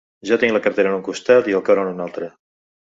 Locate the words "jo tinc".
0.29-0.55